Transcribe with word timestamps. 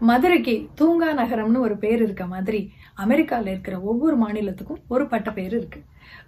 மதுரைக்கு 0.00 0.68
தூங்கா 0.80 1.14
நகரம்னு 1.16 1.58
ஒரு 1.58 1.76
பேர் 1.76 2.02
இருக்க 2.02 2.26
மாதிரி 2.26 2.72
அமெரிக்காவில் 2.94 3.46
இருக்கிற 3.46 3.80
ஒவ்வொரு 3.80 4.26
மாநிலத்துக்கும் 4.26 4.82
ஒரு 4.88 5.06
பட்ட 5.06 5.32
பேர் 5.32 5.54
இருக்கு. 5.54 5.80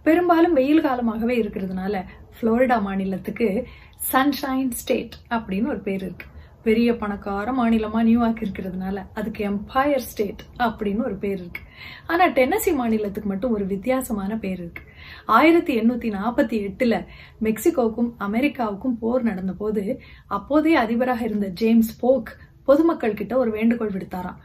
பெரும்பாலும் 0.02 0.52
வெயில் 0.52 0.80
காலமாகவே 0.80 1.43
இருக்கிறதுனால 1.43 2.04
புளோரிடா 2.41 2.81
மாநிலத்துக்கு 2.81 3.67
சன்ஷைன் 4.12 4.71
ஸ்டேட் 4.71 5.15
அப்படின்னு 5.31 5.69
ஒரு 5.69 5.79
பேர் 5.79 6.03
இருக்கு. 6.03 6.27
பெரிய 6.62 6.96
பணக்கார 6.96 7.53
மாநிலமா 7.53 8.03
நியூயார்க் 8.03 8.43
இருக்கிறதுனால 8.43 9.07
அதுக்கு 9.15 9.50
எம்பயர் 9.50 10.07
ஸ்டேட் 10.11 10.41
அப்படின்னு 10.59 11.05
ஒரு 11.05 11.14
பேர் 11.14 11.39
இருக்கு. 11.39 11.61
ஆனா 12.07 12.27
டென்னசி 12.27 12.73
மாநிலத்துக்கு 12.73 13.29
மட்டும் 13.29 13.53
ஒரு 13.53 13.66
வித்தியாசமான 13.66 14.39
பேர் 14.39 14.59
இருக்கு. 14.59 14.82
ஆயிரத்தி 15.27 15.80
எண்ணூத்தி 15.80 16.11
நாற்பத்தி 16.12 16.57
எட்டுல 16.69 17.07
மெக்சிகோவுக்கும் 17.43 18.12
அமெரிக்காவுக்கும் 18.21 18.98
போர் 19.00 19.23
நடந்த 19.23 19.53
போது 19.53 20.00
அப்போதைய 20.27 20.79
அதிபராக 20.79 21.25
இருந்த 21.25 21.48
ஜேம்ஸ் 21.48 22.00
போக் 22.00 22.37
பொதுமக்கள் 22.69 23.19
கிட்ட 23.21 23.35
ஒரு 23.43 23.50
வேண்டுகோள் 23.59 23.95
விடுத்தாராம். 23.96 24.39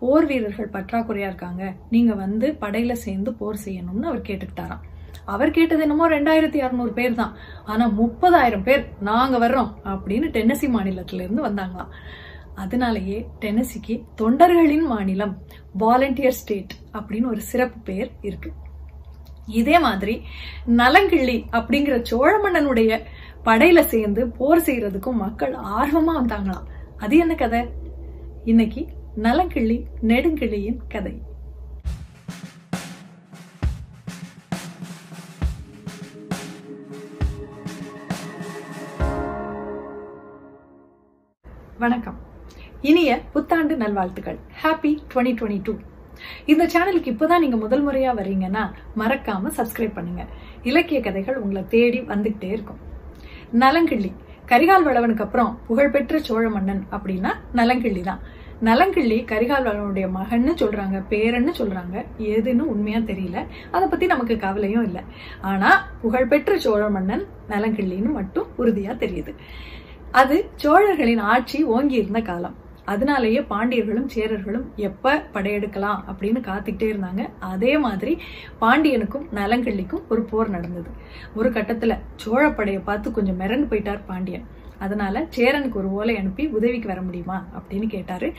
போர் 0.00 0.26
வீரர்கள் 0.30 0.74
பற்றாக்குறையா 0.74 1.28
இருக்காங்க. 1.30 1.62
நீங்க 1.94 2.12
வந்து 2.24 2.46
படையில 2.64 2.92
சேர்ந்து 3.04 3.32
போர் 3.40 3.62
செய்யணும்னு 3.66 4.10
அவர் 4.10 4.26
கேட்டுக்கிட்டாராம். 4.28 4.82
அவர் 5.34 5.54
கேட்டது 5.56 5.82
என்னமோ 5.84 6.06
ரெண்டாயிரத்தி 6.08 6.58
அறுநூறு 6.64 6.92
பேர் 6.98 7.14
தான். 7.20 7.32
ஆனா 7.72 7.84
முப்பதாயிரம் 8.00 8.66
பேர் 8.66 8.82
நாங்க 9.08 9.36
வர்றோம் 9.44 9.70
அப்படின்னு 9.92 10.26
டென்னசி 10.36 10.68
மாநிலத்தில 10.74 11.24
இருந்து 11.26 11.46
வந்தாங்களாம். 11.46 11.92
அதனாலேயே 12.62 13.18
டென்னசிக்கு 13.44 13.94
தொண்டர்களின் 14.20 14.86
மாநிலம் 14.90 15.32
வாலண்டியர் 15.82 16.38
ஸ்டேட் 16.40 16.74
அப்படின்னு 16.96 17.32
ஒரு 17.32 17.42
சிறப்பு 17.50 17.78
பேர் 17.88 18.10
இருக்கு. 18.28 18.50
இதே 19.60 19.78
மாதிரி 19.86 20.14
நலங்கிள்ளி 20.80 21.38
அப்படிங்கிற 21.58 21.96
சோழ 22.10 22.30
மன்னனுடைய 22.44 23.00
படையில 23.48 23.80
சேர்ந்து 23.94 24.22
போர் 24.38 24.66
செய்யறதுக்கும் 24.68 25.22
மக்கள் 25.24 25.54
ஆர்வமா 25.78 26.14
வந்தாங்களாம். 26.20 26.68
அது 27.04 27.16
என்ன 27.16 27.34
கதை? 27.34 27.60
இன்னைக்கு 28.44 28.82
நலங்கிள்ளி 29.22 29.76
நெடுங்கிள்ளியின் 30.06 30.76
கதை. 30.88 31.22
வணக்கம். 41.78 42.18
இனிய 42.80 43.20
புத்தாண்டு 43.32 43.76
நல்வாழ்த்துக்கள். 43.76 44.38
ஹாப்பி 44.62 44.92
டுவெண்ட்டி 45.14 45.36
டுவெண்ட்டி 45.40 45.62
டூ 45.62 45.74
இந்த 46.46 46.66
சேனலுக்கு 46.66 47.12
இப்போதான் 47.14 47.38
நீங்க 47.38 47.56
முதல் 47.56 47.86
முறையா 47.86 48.12
வர்றீங்கன்னா 48.20 48.72
மறக்காம 48.96 49.50
சப்ஸ்கிரைப் 49.56 49.94
பண்ணுங்க. 49.94 50.26
இலக்கிய 50.62 51.00
கதைகள் 51.00 51.36
உங்களை 51.36 51.64
தேடி 51.68 52.00
வந்துகிட்டே 52.00 52.50
இருக்கும். 52.58 52.78
நலங்கிள்ளி 53.52 54.12
கரிகால் 54.46 54.82
வளவனுக்கு 54.82 55.22
அப்புறம் 55.22 55.58
புகழ்பெற்ற 55.66 56.18
சோழ 56.18 56.48
மன்னன் 56.48 56.86
அப்படின்னா 56.92 57.32
நலங்கிள்ளி 57.54 58.00
தான். 58.00 58.18
நலங்கிள்ளி 58.62 59.24
கரிகால் 59.24 59.66
வளவனுடைய 59.66 60.10
மகன்னு 60.14 60.54
சொல்றாங்க 60.54 61.02
பேரன்னு 61.10 61.52
சொல்றாங்க. 61.58 62.04
எதுன்னு 62.18 62.58
உண்மையா 62.58 62.98
தெரியல. 62.98 63.46
அதை 63.70 63.88
பத்தி 63.88 64.06
நமக்கு 64.06 64.36
கவலையும் 64.36 64.84
இல்லை. 64.84 65.02
ஆனா 65.40 65.88
புகழ்பெற்ற 66.02 66.58
சோழ 66.58 66.90
மன்னன் 66.90 67.26
நலங்கிள்ளின்னு 67.48 68.12
மட்டும் 68.12 68.46
உறுதியா 68.58 68.92
தெரியுது. 68.96 69.34
அது 70.10 70.50
சோழர்களின் 70.56 71.18
ஆட்சி 71.18 71.64
ஓங்கி 71.64 71.94
இருந்த 71.94 72.20
காலம். 72.20 72.62
அதனாலேயே 72.84 73.40
பாண்டியர்களும் 73.40 74.08
சேரர்களும் 74.14 74.66
எப்ப 74.76 75.22
படையெடுக்கலாம் 75.34 76.00
அப்படின்னு 76.10 76.40
காத்துக்கிட்டே 76.50 76.88
இருந்தாங்க. 76.94 77.28
அதே 77.38 77.78
மாதிரி 77.78 78.18
பாண்டியனுக்கும் 78.60 79.24
நலங்கிள்ளிக்கும் 79.34 80.04
ஒரு 80.08 80.22
போர் 80.22 80.48
நடந்தது. 80.48 80.90
ஒரு 81.34 81.50
கட்டத்துல 81.50 81.98
சோழப்படையை 82.24 82.82
பார்த்து 82.84 83.10
கொஞ்சம் 83.10 83.40
மிரண்டு 83.40 83.68
போயிட்டார் 83.70 84.06
பாண்டியன். 84.06 84.46
அதனால 84.78 85.26
சேரனுக்கு 85.36 85.74
ஒரு 85.74 85.90
ஓலை 85.90 86.16
அனுப்பி 86.16 86.46
உதவிக்கு 86.46 86.88
வர 86.88 87.02
முடியுமா 87.02 87.46
அப்படின்னு 87.56 87.86
கேட்டாரு. 87.86 88.32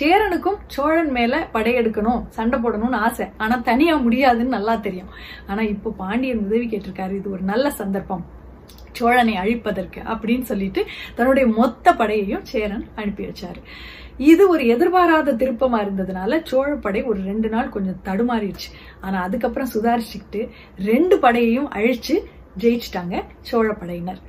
சேரனுக்கும் 0.00 0.58
சோழன் 0.66 1.10
மேல 1.10 1.48
படையெடுக்கணும் 1.54 2.22
சண்டை 2.28 2.58
போடணும்னு 2.60 3.02
ஆசை. 3.06 3.26
ஆனா 3.36 3.56
தனியா 3.56 3.96
முடியாதுன்னு 3.96 4.56
நல்லா 4.58 4.74
தெரியும். 4.74 5.10
ஆனா 5.46 5.62
இப்போ 5.62 5.94
பாண்டியன் 5.96 6.44
உதவி 6.46 6.66
கேட்டிருக்காரு. 6.66 7.16
இது 7.16 7.30
ஒரு 7.30 7.42
நல்ல 7.42 7.70
சந்தர்ப்பம். 7.70 8.24
சோழனை 8.92 9.34
அழிப்பதற்கு 9.36 10.00
அப்படின்னு 10.12 10.46
சொல்லிட்டு 10.50 10.84
தன்னுடைய 11.14 11.48
மொத்த 11.60 11.94
படையையும் 11.94 12.44
சேரன் 12.52 12.86
அனுப்பி 12.94 13.24
வச்சாரு. 13.24 13.60
இது 14.30 14.48
ஒரு 14.48 14.64
எதிர்பாராத 14.66 15.32
திருப்பமா 15.32 15.78
இருந்ததுனால 15.84 16.38
சோழப்படை 16.50 17.00
ஒரு 17.04 17.20
ரெண்டு 17.22 17.48
நாள் 17.48 17.68
கொஞ்சம் 17.68 18.00
தடுமாறிடுச்சு. 18.04 18.68
ஆனா 19.00 19.22
அதுக்கப்புறம் 19.22 19.72
சுதாரிச்சுக்கிட்டு 19.74 20.42
ரெண்டு 20.84 21.16
படையையும் 21.16 21.70
அழிச்சு 21.78 22.16
ஜெயிச்சிட்டாங்க 22.58 23.16
சோழப்படையினர் 23.50 24.20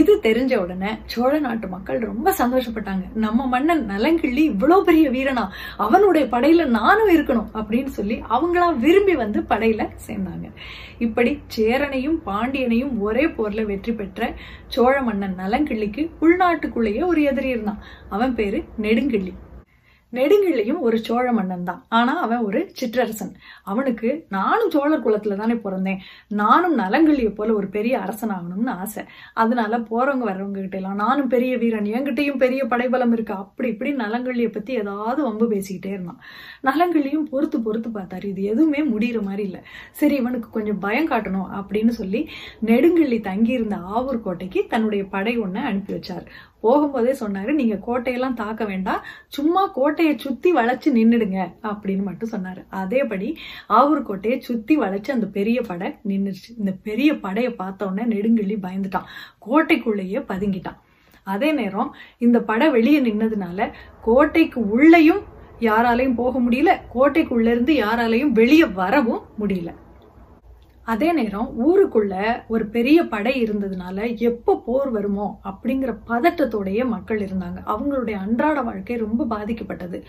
இது 0.00 0.12
தெரிஞ்ச 0.26 0.52
உடனே 0.64 0.90
சோழ 1.12 1.32
நாட்டு 1.46 1.66
மக்கள் 1.74 1.98
ரொம்ப 2.10 2.28
சந்தோஷப்பட்டாங்க. 2.38 3.04
நம்ம 3.24 3.46
மன்னன் 3.54 3.82
நலங்கிள்ளி 3.90 4.42
இவ்வளவு 4.52 4.86
பெரிய 4.88 5.06
வீரனா 5.16 5.44
அவனுடைய 5.86 6.24
படையில 6.34 6.66
நானும் 6.78 7.12
இருக்கணும் 7.16 7.50
அப்படின்னு 7.60 7.92
சொல்லி 7.98 8.16
அவங்களா 8.36 8.68
விரும்பி 8.84 9.16
வந்து 9.22 9.40
படையில 9.52 9.88
சேர்ந்தாங்க. 10.06 10.48
இப்படி 11.06 11.32
சேரனையும் 11.56 12.18
பாண்டியனையும் 12.26 12.92
ஒரே 13.06 13.26
போர்ல 13.36 13.64
வெற்றி 13.70 13.94
பெற்ற 14.00 14.32
சோழ 14.74 14.94
மன்னன் 15.08 15.38
நலங்கிள்ளிக்கு 15.44 16.04
உள்நாட்டுக்குள்ளேயே 16.26 17.04
ஒரு 17.12 17.22
எதிரி 17.30 17.50
இருந்தான். 17.54 17.80
அவன் 18.08 18.36
பேரு 18.40 18.60
நெடுங்கிள்ளி. 18.86 19.34
நெடுங்கிள்ளியும் 20.12 20.80
ஒரு 20.80 20.98
சோழ 20.98 21.32
மன்னன் 21.32 21.64
தான். 21.64 21.84
ஆனா 21.88 22.20
அவன் 22.20 22.38
ஒரு 22.38 22.60
சிற்றரசன். 22.80 23.32
அவனுக்கு 23.62 24.26
நானும் 24.28 24.70
சோழர் 24.70 25.04
குலத்துல 25.06 25.36
தானே 25.36 25.54
பிறந்தேன். 25.54 26.00
நானும் 26.28 26.78
நலங்கிள்ளிய 26.78 27.34
போல 27.34 27.54
ஒரு 27.54 27.66
பெரிய 27.66 28.00
அரசன் 28.00 28.30
ஆகணும்னு 28.30 28.70
ஆசை. 28.70 29.04
அதனால 29.34 29.78
போறவங்க 29.78 30.26
வர்றவங்க 30.30 30.60
கிட்ட 30.60 30.76
எல்லாம் 30.76 31.00
நானும் 31.04 31.28
பெரிய 31.28 31.56
வீரன் 31.56 31.90
என்கிட்டயும் 31.96 32.36
பெரிய 32.36 32.64
படைபலம் 32.64 33.12
இருக்கு 33.12 33.34
அப்படி 33.34 33.68
இப்படி 33.68 33.92
நலங்கிள்ளிய 33.94 34.50
பத்தி 34.52 34.72
ஏதாவது 34.74 35.22
வம்பு 35.22 35.48
பேசிக்கிட்டே 35.52 35.92
இருந்தான். 35.96 36.20
நலங்கிள்ளியும் 36.62 37.26
பொறுத்து 37.30 37.60
பொறுத்து 37.60 37.90
பார்த்தாரு. 37.90 38.24
இது 38.24 38.42
எதுவுமே 38.42 38.82
முடியற 38.84 39.22
மாதிரி 39.22 39.42
இல்ல. 39.42 39.64
சரி 39.92 40.14
இவனுக்கு 40.14 40.50
கொஞ்சம் 40.50 40.78
பயம் 40.78 41.10
காட்டணும் 41.10 41.50
அப்படின்னு 41.60 41.94
சொல்லி 42.00 42.28
நெடுங்கிள்ளி 42.66 43.20
தங்கியிருந்த 43.20 43.76
ஆவூர் 43.76 44.20
கோட்டைக்கு 44.20 44.66
தன்னுடைய 44.68 45.04
படை 45.04 45.40
ஒன்ன 45.40 45.64
அனுப்பி 45.70 45.92
வச்சார். 45.94 46.26
போகும்போதே 46.62 47.12
சொன்னாரு 47.20 47.52
நீங்க 47.52 47.78
கோட்டையெல்லாம் 47.86 48.34
தாக்க 48.34 48.64
வேண்டாம். 48.64 49.04
சும்மா 49.28 49.66
கோட்டையை 49.66 50.18
சுத்தி 50.18 50.54
வளைச்சு 50.54 50.88
நின்னுடுங்க 50.98 51.52
அப்படின்னு 51.62 52.02
மட்டும் 52.02 52.30
சொன்னாரு. 52.30 52.64
அதேபடி 52.72 53.34
ஆவூர் 53.68 54.02
கோட்டையை 54.02 54.40
சுத்தி 54.40 54.78
வளைச்சு 54.78 55.10
அந்த 55.10 55.26
பெரிய 55.26 55.60
படை 55.60 55.94
நின்றுச்சு 56.08 56.48
இந்த 56.58 56.72
பெரிய 56.82 57.18
படையை 57.18 57.52
பார்த்த 57.52 57.86
உடனே 57.86 58.16
நெடுங்கிள்ளி 58.16 58.56
பயந்துட்டான். 58.56 59.08
கோட்டைக்குள்ளேயே 59.46 60.20
பதுங்கிட்டான். 60.28 60.78
அதே 61.24 61.52
நேரம் 61.52 61.94
இந்த 62.18 62.40
படை 62.40 62.70
வெளியே 62.70 63.00
நின்னதுனால 63.00 63.72
கோட்டைக்கு 64.02 64.70
உள்ளேயும் 64.70 65.20
யாராலையும் 65.60 66.14
போக 66.14 66.40
முடியல. 66.40 66.70
கோட்டைக்குள்ள 66.94 67.50
இருந்து 67.50 67.74
யாராலையும் 67.74 68.36
வெளியே 68.40 68.64
வரவும் 68.64 69.22
முடியல. 69.40 69.72
அதே 70.84 71.12
நேரம் 71.12 71.50
ஊருக்குள்ள 71.66 72.42
ஒரு 72.48 72.66
பெரிய 72.66 73.02
படை 73.02 73.44
இருந்ததுனால 73.44 74.16
எப்போ 74.16 74.62
போர் 74.66 74.90
வருமோ 74.90 75.40
அப்படிங்கிற 75.44 75.96
பதட்டத்தோடைய 76.06 76.84
மக்கள் 76.84 77.18
இருந்தாங்க. 77.18 77.58
அவங்களுடைய 77.66 78.12
அன்றாட 78.12 78.62
வாழ்க்கை 78.62 78.96
ரொம்ப 78.96 79.24
பாதிக்கப்பட்டது. 79.24 80.02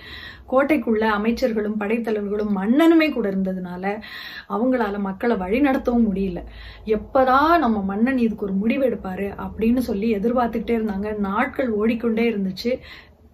கோட்டைக்குள்ள 0.49 1.03
அமைச்சர்களும் 1.17 1.79
படைத்தலைவர்களும் 1.79 2.55
மன்னனுமே 2.55 3.11
கூட 3.11 3.29
இருந்ததுனால 3.29 4.01
அவங்களால 4.49 4.99
மக்களை 4.99 5.35
வழி 5.35 5.61
நடத்தவும் 5.61 6.07
முடியல. 6.09 6.43
எப்பதான் 6.85 7.57
நம்ம 7.57 7.81
மன்னன் 7.81 8.17
இதுக்கு 8.17 8.45
ஒரு 8.45 8.53
முடிவு 8.53 8.85
எடுப்பாரு 8.85 9.29
அப்படின்னு 9.45 9.77
சொல்லி 9.77 10.15
எதிர்பார்த்துக்கிட்டே 10.15 10.77
இருந்தாங்க. 10.79 11.17
நாட்கள் 11.17 11.71
ஓடிக்கொண்டே 11.71 12.31
இருந்துச்சு. 12.31 12.79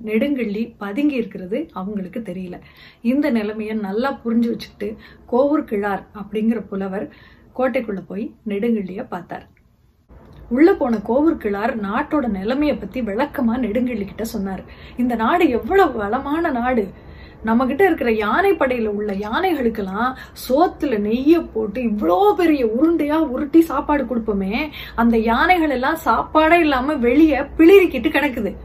நெடுங்கள்ளி 0.05 0.73
பதுங்கி 0.77 1.15
இருக்கிறது 1.15 1.69
அவங்களுக்கு 1.73 2.19
தெரியல. 2.19 2.59
இந்த 3.01 3.29
நிலைமையை 3.29 3.75
நல்லா 3.75 4.19
புரிஞ்சு 4.25 4.49
வச்சுக்கிட்டு 4.49 4.95
கோவூர் 5.31 5.69
கிழார் 5.71 6.03
அப்படிங்கிற 6.21 6.61
புலவர் 6.69 7.09
கோட்டைக்குள்ள 7.57 8.01
போய் 8.07 8.33
நெடுங்கள்ளிய 8.47 9.05
பார்த்தார். 9.09 9.47
உள்ள 10.49 10.73
போன 10.73 10.97
கோவூர் 10.97 11.41
கிழார் 11.43 11.73
நாட்டோட 11.81 12.27
நிலைமைய 12.37 12.79
பத்தி 12.79 13.01
விளக்கமா 13.01 13.55
நெடுங்கள்ளி 13.65 14.05
கிட்ட 14.05 14.23
சொன்னார். 14.23 14.63
இந்த 14.97 15.15
நாடு 15.15 15.49
எவ்வளவு 15.49 15.97
வளமான 15.97 16.51
நாடு. 16.51 16.87
நம்ம 17.43 17.65
கிட்ட 17.65 17.85
இருக்கிற 17.85 18.11
யானை 18.11 18.51
படையில 18.51 18.87
உள்ள 18.87 19.13
யானைகளுக்கெல்லாம் 19.13 20.15
சோத்துல 20.45 20.97
நெய்ய 20.99 21.49
போட்டு 21.53 21.81
இவ்வளோ 21.81 22.33
பெரிய 22.33 22.65
உருண்டையா 22.65 23.17
உருட்டி 23.33 23.61
சாப்பாடு 23.61 24.03
கொடுப்போமே. 24.03 24.67
அந்த 24.95 25.17
யானைகள் 25.17 25.69
எல்லாம் 25.69 25.95
சாப்பாடே 25.95 26.59
இல்லாம 26.59 26.93
வெளியே 26.93 27.37
பிளிரிக்கிட்டு 27.37 28.11
கிடக்குது. 28.11 28.55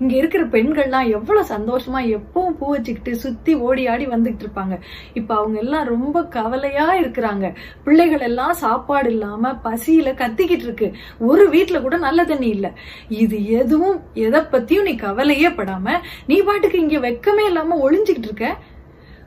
இங்க 0.00 0.16
இருக்கிற 0.16 0.44
பெண்கள்லாம் 0.44 1.10
எவ்வளவு 1.10 1.46
சந்தோஷமா 1.46 2.00
எப்பவும் 2.16 2.56
பூ 2.58 2.70
வச்சுக்கிட்டு 2.70 3.16
சுத்தி 3.16 3.54
ஓடி 3.54 3.86
ஆடி 3.86 4.06
வந்துகிட்டு 4.06 4.44
இருப்பாங்க. 4.44 4.80
இப்ப 5.14 5.36
அவங்க 5.36 5.58
எல்லாம் 5.58 5.86
ரொம்ப 5.86 6.24
கவலையா 6.24 6.94
இருக்கிறாங்க. 6.94 7.54
பிள்ளைகள் 7.84 8.20
எல்லாம் 8.20 8.52
சாப்பாடு 8.52 9.10
இல்லாம 9.10 9.52
பசியில 9.64 10.14
கத்திக்கிட்டு 10.22 10.66
இருக்கு. 10.68 10.92
ஒரு 11.18 11.48
வீட்டுல 11.48 11.80
கூட 11.80 11.96
நல்ல 11.96 12.24
தண்ணி 12.24 12.48
இல்ல. 12.48 12.72
இது 13.08 13.48
எதுவும் 13.50 14.00
எதை 14.14 14.40
பத்தியும் 14.40 14.82
நீ 14.82 14.94
கவலையே 14.94 15.48
படாம 15.48 16.00
நீ 16.26 16.42
பாட்டுக்கு 16.42 16.78
இங்க 16.78 16.98
வெக்கமே 17.08 17.44
இல்லாம 17.46 17.90
ஒளிஞ்சுக்கிட்டு 17.90 18.30
இருக்க. 18.30 18.56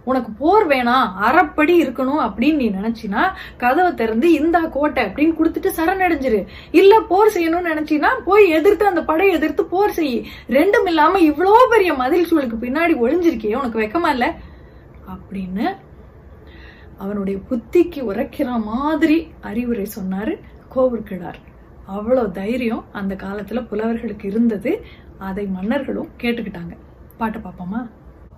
உனக்கு 0.08 0.32
போர் 0.32 0.66
வேணாம் 0.68 1.08
அறப்படி 1.28 1.74
இருக்கணும் 1.84 2.22
அப்படின்னு 2.26 2.56
நீ 2.56 2.68
நினைச்சினா 2.70 3.22
கதவை 3.58 3.92
திறந்து 3.94 4.28
இந்தா 4.32 4.62
கோட்டை 4.68 5.04
அப்படின்னு 5.06 5.38
கொடுத்துட்டு 5.40 5.70
சரணடைஞ்சிரு. 5.78 6.40
இல்ல 6.72 6.94
போர் 7.02 7.34
செய்யணும்னு 7.36 7.72
நினைச்சினா 7.74 8.10
போய் 8.26 8.46
எதிர்த்து 8.50 8.86
அந்த 8.86 9.04
படையை 9.04 9.34
எதிர்த்து 9.36 9.66
போர் 9.66 9.92
செய். 9.92 10.16
ரெண்டும் 10.50 10.88
இல்லாம 10.88 11.20
இவ்வளோ 11.20 11.56
பெரிய 11.70 11.94
மதில் 11.94 12.28
சூழலுக்கு 12.30 12.64
பின்னாடி 12.66 12.96
ஒளிஞ்சிருக்கியே 13.04 13.56
உனக்கு 13.56 13.82
வெக்கமா 13.82 14.10
இல்ல? 14.10 14.28
அப்படின்னு 15.14 15.66
அவனுடைய 16.98 17.38
புத்திக்கு 17.50 18.00
உரைக்கிற 18.12 18.50
மாதிரி 18.64 19.18
அறிவுரை 19.42 19.88
சொன்னாரு 19.98 20.34
கோவூர்கிழார் 20.76 21.40
அவ்வளவு 21.86 22.32
தைரியம் 22.32 22.86
அந்த 22.92 23.14
காலத்துல 23.16 23.60
புலவர்களுக்கு 23.68 24.26
இருந்தது. 24.26 24.72
அதை 25.20 25.46
மன்னர்களும் 25.48 26.10
கேட்டுக்கிட்டாங்க. 26.22 26.74
பாட்டு 27.18 27.40
பார்ப்போமா 27.40 27.80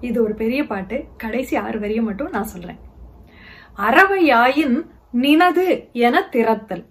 இது 0.02 0.24
ஒரு 0.24 0.34
பெரிய 0.34 0.68
பாட்டு. 0.68 1.06
கடைசி 1.18 1.56
ஆறு 1.56 1.80
வரியை 1.80 2.04
மட்டும் 2.04 2.30
நான் 2.30 2.44
சொல்றேன். 2.44 2.80
அறவையாயின் 3.78 4.90
நினது 5.12 5.90
என 5.92 6.30
திறத்தல். 6.32 6.86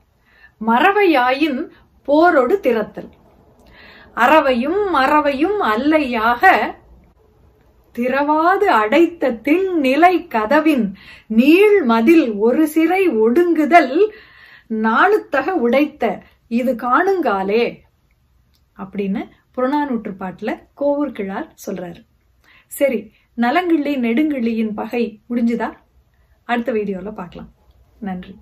மறவையாயின் 0.67 1.69
போரோடு 2.03 2.61
திறத்தல். 2.63 3.11
அறவையும் 4.15 4.91
மறவையும் 4.91 5.61
அல்லையாக 5.63 6.57
திறவாது 7.99 8.67
அடைத்த 8.83 9.31
திண்நிலை 9.31 10.27
கதவின் 10.27 10.97
நீள் 11.27 11.83
மதில் 11.83 12.33
ஒரு 12.33 12.67
சிறை 12.69 13.09
ஒடுங்குதல் 13.09 14.11
நாணுத்தக 14.69 15.49
உடைத்த 15.63 16.21
இது 16.49 16.75
காணுங்காலே 16.75 17.77
அப்படின்னு 18.77 19.29
புறநானூற்று 19.57 20.15
பாட்டுல 20.21 20.59
கோவூர் 20.81 21.13
கிழார் 21.13 21.55
சொல்றாரு. 21.67 22.08
சரி 22.69 23.13
நலங்கிள்ளி 23.35 23.93
நெடுங்கிள்ளியின் 23.97 24.75
பகை 24.75 25.23
முடிஞ்சுதா? 25.31 25.69
அடுத்த 26.49 26.73
வீடியோவில் 26.73 27.19
பார்க்கலாம். 27.21 27.51
நன்றி. 28.01 28.35